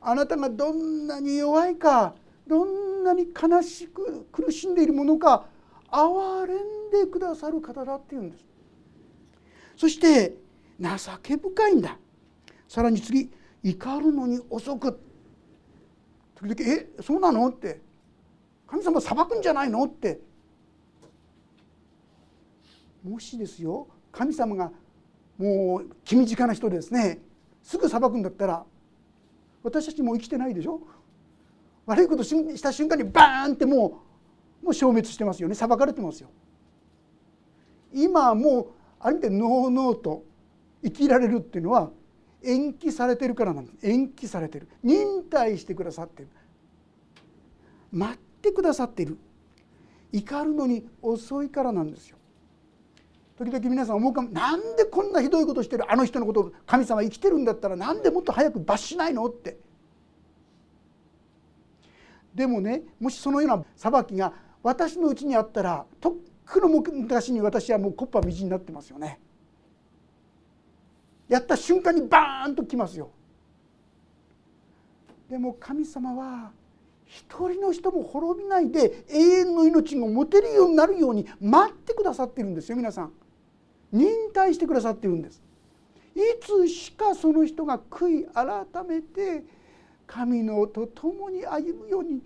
[0.00, 2.14] あなたがどんなに弱いか
[2.48, 5.46] どんなに悲しく苦しんでいるものか
[5.90, 8.44] 憐れんでくださる方だっていうんです。
[9.76, 10.36] そして
[10.80, 10.88] 情
[11.22, 11.98] け深いんだ。
[12.66, 13.30] さらに次
[13.62, 14.98] 怒るのに遅く。
[16.34, 17.80] 時々「えそうなの?」って
[18.66, 20.31] 「神様裁くんじゃないの?」って。
[23.04, 24.70] もしですよ神様が
[25.38, 27.20] もう気短な人ですね。
[27.62, 28.64] すぐ裁くんだったら
[29.62, 30.80] 私たちもう生きてないでしょ。
[31.86, 34.02] 悪いことした瞬間にバーンっても
[34.62, 35.54] うもう消滅してますよね。
[35.54, 36.28] 裁かれてますよ。
[37.92, 38.66] 今もう
[39.00, 40.24] ある意味でノーノーと
[40.84, 41.90] 生きられるっていうのは
[42.44, 43.86] 延期されてるからなんです。
[43.86, 44.68] 延期されてる。
[44.82, 46.28] 忍耐してくださってる。
[47.90, 49.18] 待ってくださってる。
[50.12, 52.18] 怒るのに遅いからなんですよ。
[53.38, 54.28] 時々皆さん思うかも。
[54.30, 59.24] なんでこんなひどいことしてるあの人のこと神様生きてるんだったらなんでもっと早く罰しないの？
[59.26, 59.56] って。
[62.34, 66.14] でもねもしそのような裁きが私のうちにあったらとっ
[66.46, 69.18] くの昔に私はもうコッパみじんになってますよね。
[71.28, 73.10] やった瞬間にバーンときますよ。
[75.30, 76.52] でも神様は
[77.06, 83.12] 一人の人も滅びないで永遠の命が持てるようになるように待ってくださってるんですよ皆さん。
[83.92, 85.42] 忍耐してくださっているんです。
[86.14, 89.44] いつしかその人が悔い改めて
[90.06, 92.20] 神のと共に歩むように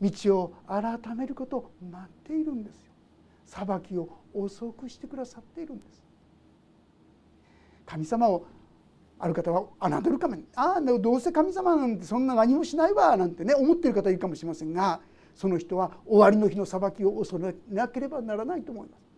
[0.00, 2.92] 道を改めることを待っているんですよ。
[3.46, 6.02] 裁きを遅くしてくださっているんです。
[7.86, 8.46] 神様を
[9.18, 10.36] ある方は侮るかも。
[10.56, 13.16] ああどうせ神様なんてそんな何もしないわ。
[13.16, 15.00] なんてね思っている方いるかもしれませんが
[15.34, 19.11] その人は終わりの日の裁きを恐れなければならないと思います。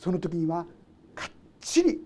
[0.00, 0.66] その時には
[1.14, 2.00] かっちり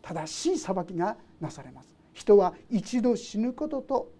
[0.00, 1.92] 正しい裁きがなされます。
[2.12, 4.12] 人は一度死ぬことと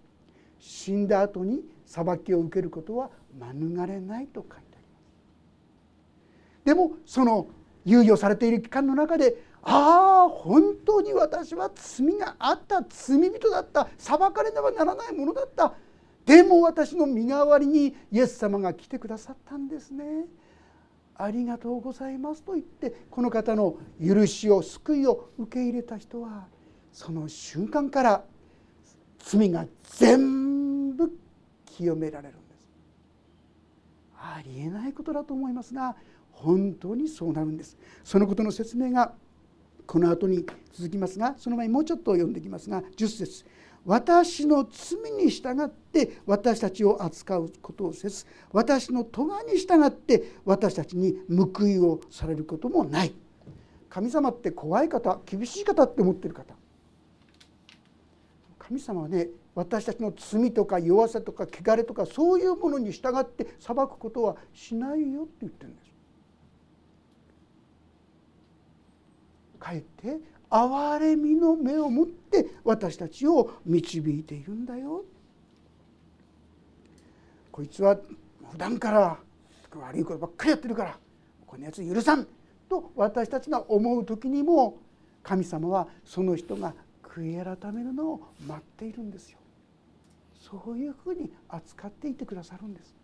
[0.59, 4.99] 死んだ後に裁きを受けることは免れないと書いてありま
[6.59, 6.65] す。
[6.65, 7.47] でもその
[7.85, 15.73] 猶予されている期間の中でああ本当に私は罪があった罪人だった裁かれねばならないものだった
[16.25, 20.25] でも私の身代わりにイエス様が来てくださったんですね。
[21.21, 26.47] ありがとうございますと言ってこの方の許しを救いを受け入れた人は
[26.93, 28.23] その瞬間から
[29.19, 31.11] 罪が全部
[31.65, 32.69] 清められるんです。
[34.17, 35.97] ありえないことだと思いますが
[36.31, 39.13] 本当にそうなるんですそのことの説明が
[39.85, 43.45] この後に続きますがその前にもうちょっと読んでいきますが10節
[43.85, 53.13] 私の罪に従って私たちを扱うことをせず私の咎に従って私たちに報いをされることもない。
[53.89, 56.53] 神様って怖い方厳しい方って思ってる方。
[58.59, 65.89] 神様はね私たちの罪とか弱さとか汚れとかそういうものに従って裁くことはしないよって言ってるんです。
[69.57, 70.17] かえって
[70.49, 75.03] 憐れみの目を持って私たちを導いているんだよ
[77.51, 77.97] こいつは
[78.51, 79.17] 普段から
[79.75, 80.97] 悪いことばっかりやってるから
[81.45, 82.27] このやつ許さん
[82.69, 84.77] と私たちが思う時にも
[85.23, 89.39] 神様はその人が悔い改めるのを待っているんですよ。
[90.39, 92.95] そういうふうに扱っていてくださるんです。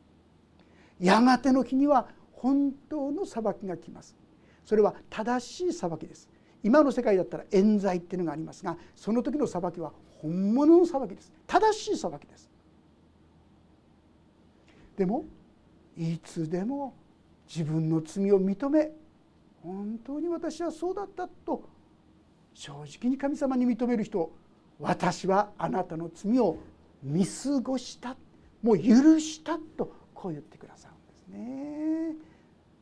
[0.99, 4.15] やがての日には本当の裁きが来ます。
[4.63, 6.29] それは正しい裁きです。
[6.65, 11.31] 今の世界だったら冤罪っていうのがありますがその時の裁きは本物の裁きです。
[11.45, 12.49] 正しい裁きです。
[14.97, 15.25] でも
[15.95, 16.95] いつでも
[17.47, 18.91] 自分の罪を認め
[19.61, 21.69] 本当に私はそうだったと
[22.55, 24.31] 正直に神様に認める人
[24.79, 26.57] 私はあなたの罪を
[27.03, 28.17] 見過ごした。
[28.63, 32.15] もう許したとこう言ってくださるんですね。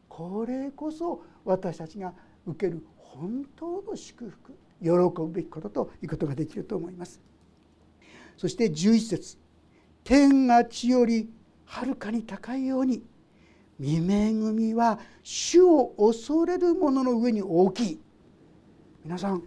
[0.08, 2.14] これこそ私たちが
[2.46, 2.82] 受ける
[3.14, 7.22] 本当の祝福喜ぶべきことということができると思います。
[8.38, 9.38] そして11節
[10.03, 11.30] 天が地より
[11.66, 13.03] はるかに高いように
[13.80, 17.99] 未恵みは主を恐れる者の上に大きい
[19.03, 19.43] 皆さん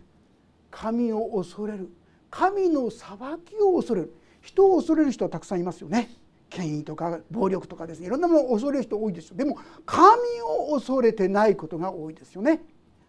[0.71, 1.91] 神を恐れる
[2.31, 3.09] 神の裁
[3.45, 6.11] きを恐れる人を恐れる人はたくさんいますよね。
[6.49, 9.37] 権威とか暴力とかですねいろんなものを恐れる人多いですよ。
[9.37, 12.63] でも神を恐れてないことが多いですよね。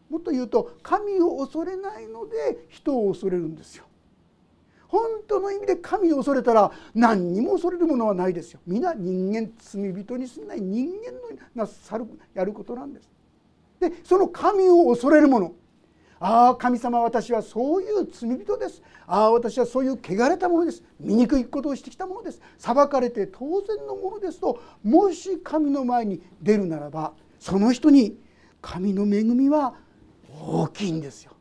[0.10, 3.86] もっと言うと神を恐れないので人を恐れるんですよ。
[4.88, 8.62] 本当の意味で神を恐れたら何にも恐れるものはないですよ。
[8.66, 11.20] 皆人間罪人にすんない人間の
[11.56, 13.10] なさるやることなんです。
[13.80, 15.54] でその神を恐れるもの。
[16.20, 18.82] ああ神様私はそういう罪人です。
[19.06, 20.84] ああ私はそういう汚れたものです。
[21.00, 22.42] 醜いことをしてきたものです。
[22.58, 28.18] 裁かれて当然のものですともし神の前に出るならばその人に
[28.62, 29.76] 神の恵みは
[30.40, 31.34] 大きいんですよ。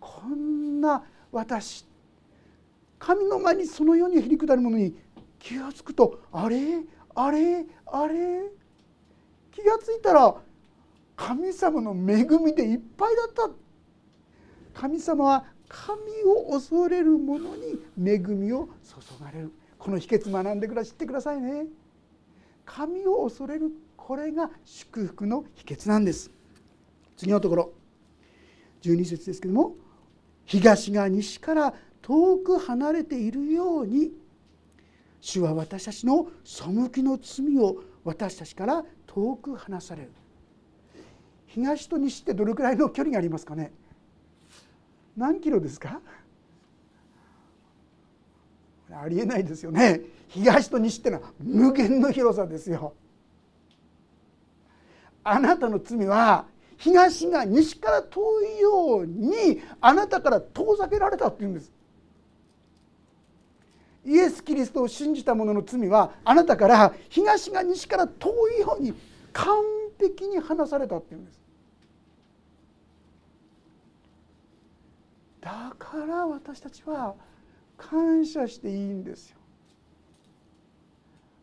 [0.00, 1.86] こんな私
[2.98, 4.96] 神の前にそのようにへりくだるものに
[5.38, 6.82] 気が付くとあれ？
[7.14, 7.64] あれ？
[7.86, 8.50] あれ？
[9.52, 10.34] 気が付いたら
[11.16, 13.50] 神様の恵みでいっぱいだった。
[14.80, 19.52] 神様は神を恐れる者に恵みを注がれる。
[19.78, 21.66] この秘訣学んでくだ知ってくださいね。
[22.64, 26.30] 神を恐れるこれが祝福の秘訣なんです。
[27.16, 27.72] 次のところ。
[28.92, 29.74] 12節ですけども
[30.44, 34.12] 東が西から遠く離れているように
[35.20, 40.10] 主は私たちの背きの罪を私たちから遠く離される。
[41.46, 43.72] 東と西ってどれくらいの距離がありますかね？
[45.16, 46.00] 何キロですか？
[48.90, 50.00] ありえないですよね。
[50.28, 52.94] 東と西ってのは無限の広さですよ。
[55.24, 56.46] あなたの罪は
[56.78, 61.72] 東が西から遠いようにあなたから遠ざけられたっていうんです
[64.06, 68.94] イエス・キリストを信じた者の罪はあなたから東が西から遠いように
[69.32, 69.56] 完
[70.00, 71.38] 璧に離されたっていうんです
[75.40, 77.14] だから私たちは
[77.76, 79.38] 感謝していいんですよ。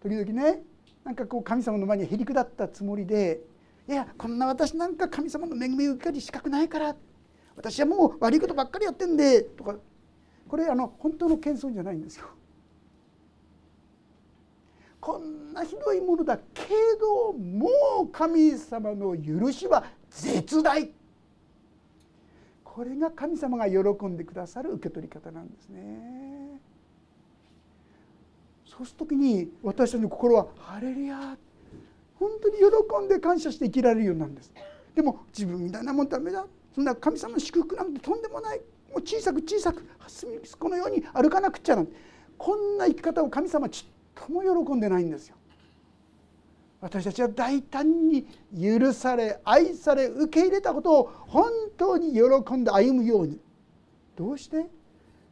[0.04, 0.62] 時々ね
[1.04, 3.40] なんかこう神様の前にへりくだったつもりで
[3.88, 6.96] いやこんな私なんか神様の恵みを受ける資格ないから
[7.56, 9.76] 私はもう悪いことばっかりやってんでとか
[10.48, 12.28] これあの本当の謙遜じゃないんですよ。
[15.00, 16.44] こんなひどいものだけ
[17.00, 17.70] ども
[18.06, 20.92] う神様の許しは絶大
[22.64, 26.60] これが神様が喜んでくださる受け取り方なんですね。
[28.66, 31.38] そうする時に私たちの心は「ハレルヤ」
[32.20, 34.52] 本当に喜んで感謝して生きられるようなんです。
[34.94, 36.46] でも自分みたいなもんダメだ。
[36.74, 38.60] そんな神様の祝福なんてとんでもない。
[38.90, 39.84] もう小さく小さく
[40.58, 41.96] このように歩かなくちゃなんて。
[42.38, 45.36] こんな生き方を神様ちっとも喜んでないんですよ。
[46.82, 53.40] 私たちは大胆に許され愛され受け入れたことを本当に喜んで歩むように。
[54.16, 54.66] どうして？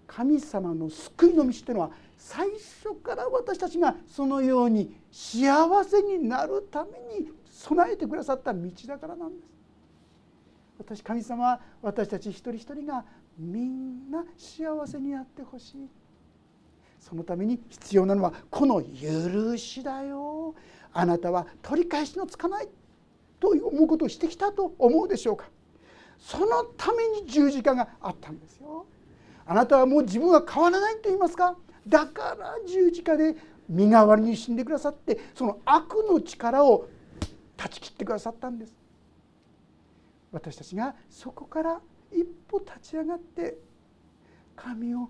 [0.08, 1.92] 神様の救いの道というのは
[2.26, 9.50] 最初から私たちがそのように幸せになるために備えてくださった道だからなんです。
[10.78, 13.04] 私神様私たち一人一人が
[13.38, 15.90] みんな幸せになってほしい。
[16.98, 20.56] そのために必要なのはこの許しだよ。
[20.94, 22.70] あなたは取り返しのつかない
[23.42, 25.50] と思うことをしてきたと思うでしょうか。
[26.18, 28.86] そのために十字架があったんですよ。
[29.46, 31.58] あなたはもう自分は変わらないと言いますか。
[31.88, 33.36] だから十字架で
[33.68, 36.88] 身代わりに死んでくださってその悪の力を
[37.58, 38.74] 断ち切ってくださったんです。
[40.32, 41.80] 私たちがそこから
[42.12, 43.58] 一歩立ち上がって
[44.56, 45.10] 神を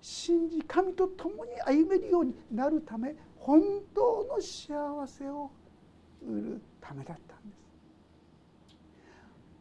[0.00, 3.62] 信じ神と共に歩めるようになるため本
[3.94, 5.50] 当の幸せを
[6.22, 7.56] 売るためだったんで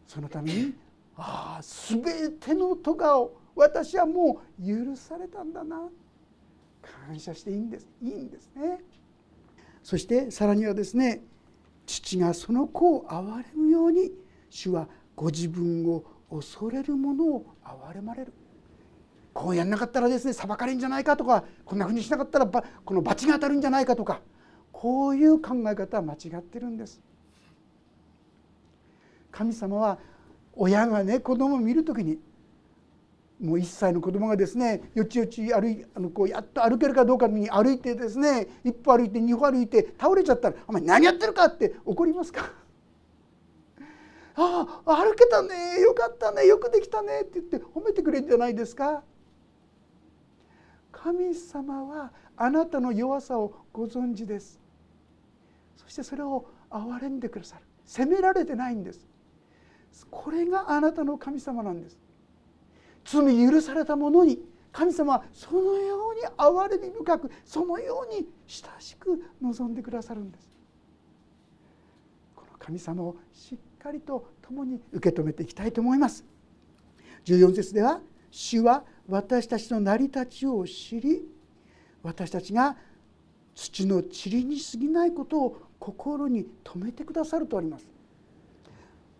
[0.07, 0.13] す。
[0.15, 0.73] そのために
[1.15, 5.89] ああ全ての咎を私はもう許されたんだな。
[7.07, 8.79] 感謝していいんですいいんですね
[9.83, 11.21] そしてさらにはですね
[11.85, 14.11] 父がその子を憐れむように
[14.49, 18.33] 主はご自分を恐れる者を憐れまれる
[19.33, 24.21] こうやんなかったらですね裁かれるんじゃないかとかこんなふうにしなかったらばこの罰が当たるんじゃないかとか
[24.71, 27.01] こういう考え方は間違ってるんです。
[29.31, 29.99] 神様は
[30.53, 32.17] 親がね子供を見る時に
[33.39, 42.51] もう1歳の子供がですねよちよち歩いあのこうやっと歩けるかどうかに歩いてですね一歩歩いて二歩歩いて倒れちゃったら「お前何やってるか!」って怒りますか
[44.35, 49.03] ああ歩けたねよかったねよくできたねって言って褒めてくれるんじゃないですか？
[50.91, 54.59] 神様はあなたの弱さをご存知です。
[55.77, 57.63] そしてそれを憐れんでくださる。
[57.85, 59.07] 責められてないんです。
[60.11, 61.97] これがあなたの神様なんです。
[63.11, 64.39] 罪許された者に
[64.71, 70.47] 神様はそのように憐れみ深くそのように親しく望んでくださるんです。
[72.35, 76.23] この神様をしっかりと共に受け止めていきたいと思います。
[77.25, 77.99] 14節では
[78.29, 81.27] 「主は私たちの成り立ちを知り
[82.03, 82.77] 私たちが
[83.55, 87.87] 土の塵に過ぎないことを心に留めてくださるとあります。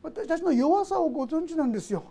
[0.04, 2.04] 私たちの弱さをご存知なんですよ。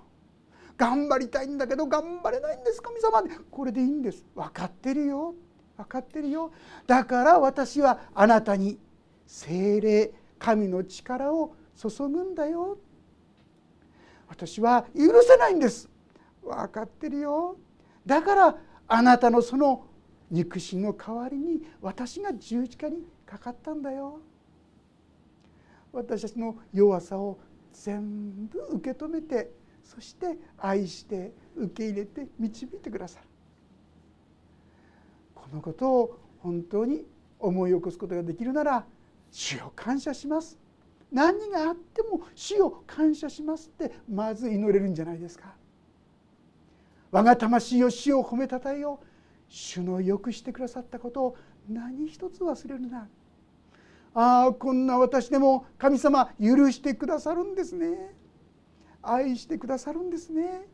[0.79, 3.23] 頑張りたいんだけど頑張れないんです神様。
[3.51, 4.25] これでいいんです。
[4.35, 5.35] 分かってるよ。
[5.77, 6.53] 分かってるよ。
[6.87, 8.79] だから私はあなたに
[9.27, 12.79] 精霊神の力を注ぐんだよ。
[14.29, 15.91] 私は許せないんです。
[16.45, 17.57] 分かってるよ。
[18.07, 18.57] だから
[18.87, 19.85] あなたのその
[20.31, 24.21] 肉親の代わりに私が十字架にかかったんだよ。
[25.93, 27.39] 私たちの弱さを
[27.73, 29.51] 全部受け止めて
[29.89, 33.27] そして愛して受け入れて導いてくださる。
[35.35, 37.07] このことを本当に
[37.39, 38.85] 思い起こすことができるなら
[39.31, 40.59] 主を感謝します。
[41.11, 45.55] 何があっても主を感謝しますってまず祈れるんじゃないですか。
[47.11, 49.01] 我が魂を主を褒めたたえよ
[49.49, 51.37] 主のよくしてくださったことを
[51.67, 53.09] 何一つ忘れるな。
[54.13, 58.18] ああこんな私でも神様許してくださるんですね。
[59.11, 60.67] 愛してくださるんですね。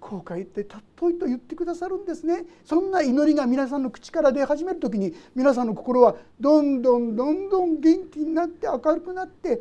[0.00, 2.44] 後悔ってたっといと言ってくださるんですね。
[2.64, 9.60] そんな祈りが皆さんの口から出始める時に皆さんの心はどんどんどんどん元気になって明るくなって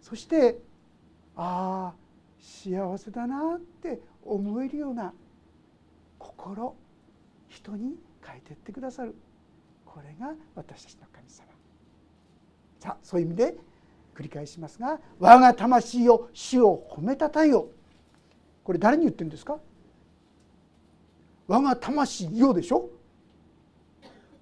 [0.00, 0.58] そして
[1.36, 5.12] ああ幸せだなって思えるような
[6.18, 6.74] 心
[7.48, 9.14] 人に変えていってくださる。
[9.86, 11.46] これが私たちの神様。
[12.80, 13.56] さあそういう意味で
[14.18, 17.68] 繰り返しますが「我が魂を主を褒めたたえよ」
[18.64, 19.60] これ誰に言ってるんですか？
[21.46, 22.90] 我が魂よでしょ？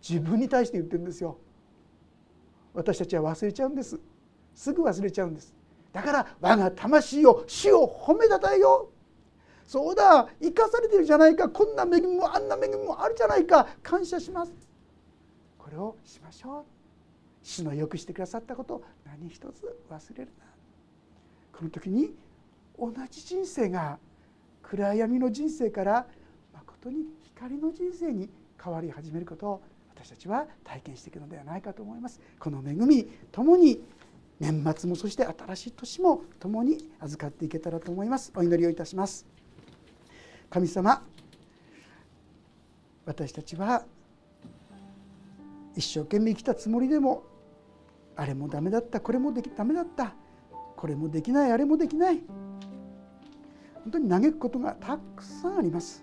[0.00, 1.36] 自分に対して言ってるんですよ。
[2.72, 4.00] 私たちは忘れちゃうんです。
[4.54, 5.54] すぐ忘れちゃうんです。
[5.92, 8.88] だから我が魂を主を褒めたたえよ
[9.66, 11.50] そうだ生かされてるじゃないか。
[11.50, 13.66] こんな恵みもあんな恵みもあるじゃないか。
[13.82, 14.52] 感謝します。
[15.58, 16.75] これをしましょう。
[17.46, 20.46] 主のよくしてくださったこと何一つ忘れるな。
[21.52, 22.12] この時に
[22.76, 23.98] 同じ人生が
[24.62, 26.06] 暗闇の人生から
[26.52, 28.28] 誠に光の人生に
[28.62, 29.62] 変わり始めることを
[29.94, 32.20] 私たちは体験していくのではないかと思います。
[32.40, 33.80] この恵みともに
[34.40, 38.32] 年末もそして新しい年も共に預かっていけたらと思います。
[38.34, 39.24] お祈りをいたします。
[40.50, 41.00] 神様
[43.04, 43.84] 私たちは
[45.76, 47.35] 一生懸命生きたつもりでも
[48.16, 49.00] あれもダメだった。
[49.00, 50.14] これもできダメだった。
[50.76, 51.52] これもできない。
[51.52, 52.22] あれもできない。
[53.74, 56.02] 本当に嘆くことがたくさんあります。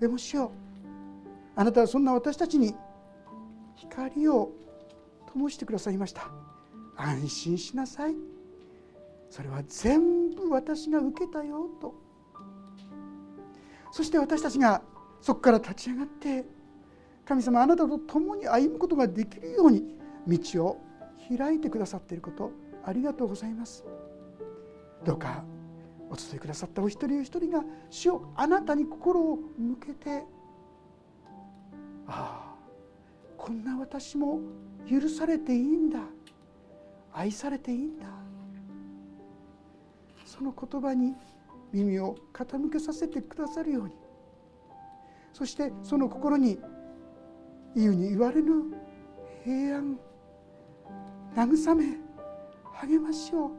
[0.00, 0.52] でもしよ
[1.54, 2.74] あなたはそんな私たちに
[3.74, 4.50] 光を
[5.32, 6.30] 灯してくださいました。
[6.96, 8.14] 安心しなさい。
[9.30, 11.94] それは全部私が受けたよと。
[13.90, 14.82] そして私たちが
[15.20, 16.44] そこから立ち上がって
[17.24, 20.80] 神様あなたと共に歩むことができるように道を
[21.36, 22.50] 開いてくださっていること
[22.84, 23.84] ありがとうございます。
[25.04, 25.44] どうか
[26.08, 30.24] お伝えくださったお一人お一人が主をあなたに心を向けて
[32.06, 32.56] ああ
[33.36, 34.40] こんな私も
[34.88, 36.00] 許されていいんだ。
[37.12, 38.06] 愛されていいんだ。
[40.24, 41.14] その言葉に
[41.72, 43.94] 耳を傾けさせてくださるように。
[45.32, 46.58] そしてその心に
[47.74, 48.74] 言うに言われぬ
[49.44, 49.98] 平安。
[51.36, 51.98] 慰め
[52.72, 53.50] 励ましを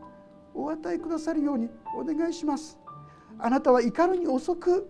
[0.56, 2.80] お与えくださるようにお願いします。
[3.38, 4.90] あなたは怒るに遅く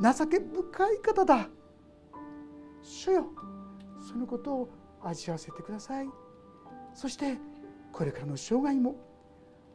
[0.00, 1.48] 情け深い方だ。
[2.82, 3.26] 主よ
[4.08, 4.68] そのことを
[5.02, 6.08] 味わわせてください。
[6.94, 7.36] そして
[7.92, 8.94] これからの生涯も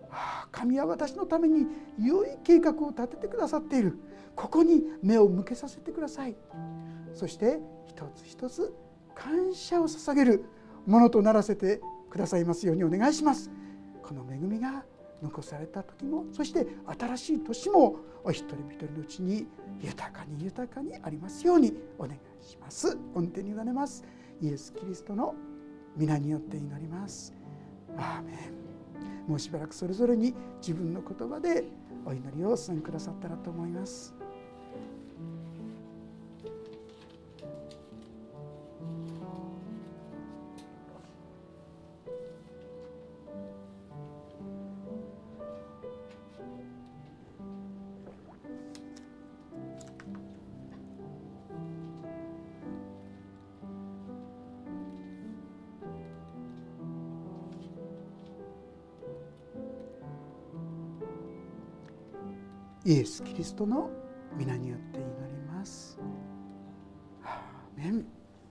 [0.10, 1.68] ああ神は私のために
[2.00, 4.00] 良い計画を立ててくださっている。
[4.36, 6.38] ここに目を向けさせてください。
[7.14, 8.74] そして一つ一つ
[9.14, 10.46] 感謝を捧げる
[10.86, 13.52] ものとならせてくださいますようにお願いします。
[14.02, 14.84] この恵みが
[15.22, 16.66] 残された時もそして
[17.00, 19.48] 新しい年もお一人一人のうちに
[19.82, 22.98] 豊かに豊かにありますようにお願いします。
[23.14, 24.04] 御手に委ねます。
[24.42, 25.36] イエス・キリストの
[25.96, 27.34] 皆によって祈ります。
[27.98, 29.30] アーメン。
[29.30, 31.66] もうしばらくそれぞれに自分の言葉で
[32.06, 34.19] お祈りをお進めくださったらと思います。
[63.50, 63.90] ス・トの
[64.38, 64.89] 皆によって。